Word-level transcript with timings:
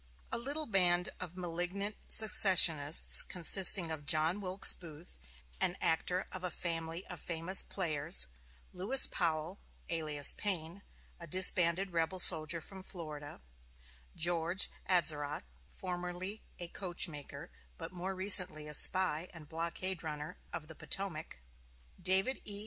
A 0.31 0.37
little 0.39 0.65
band 0.65 1.09
of 1.19 1.37
malignant 1.37 1.95
secessionists, 2.07 3.21
consisting 3.21 3.91
of 3.91 4.07
John 4.07 4.41
Wilkes 4.41 4.73
Booth, 4.73 5.19
an 5.59 5.77
actor 5.79 6.27
of 6.31 6.43
a 6.43 6.49
family 6.49 7.05
of 7.05 7.19
famous 7.19 7.61
players; 7.61 8.25
Lewis 8.73 9.05
Powell, 9.05 9.59
alias 9.89 10.31
Payne, 10.31 10.81
a 11.19 11.27
disbanded 11.27 11.91
rebel 11.91 12.17
soldier 12.17 12.61
from 12.61 12.81
Florida; 12.81 13.41
George 14.15 14.71
Atzerodt, 14.89 15.43
formerly 15.69 16.41
a 16.57 16.67
coachmaker, 16.67 17.51
but 17.77 17.91
more 17.93 18.15
recently 18.15 18.67
a 18.67 18.73
spy 18.73 19.27
and 19.35 19.47
blockade 19.47 20.01
runner 20.01 20.39
of 20.51 20.67
the 20.67 20.73
Potomac; 20.73 21.43
David 22.01 22.41
E. 22.43 22.59